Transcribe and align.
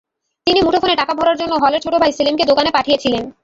তিনি 0.47 0.59
মুঠোফোনে 0.61 0.95
টাকা 0.95 1.13
ভরার 1.13 1.39
জন্য 1.41 1.53
হলের 1.63 1.83
ছোট 1.85 1.93
ভাই 2.01 2.11
সেলিমকে 2.13 2.49
দোকানে 2.51 2.69
পাঠিয়েছিলেন। 2.73 3.23